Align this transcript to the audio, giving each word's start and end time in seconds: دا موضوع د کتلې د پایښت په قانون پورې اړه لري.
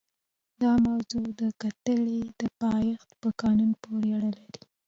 دا 0.61 0.71
موضوع 0.87 1.25
د 1.41 1.43
کتلې 1.61 2.21
د 2.39 2.41
پایښت 2.61 3.09
په 3.21 3.29
قانون 3.41 3.71
پورې 3.83 4.09
اړه 4.17 4.31
لري. 4.39 4.63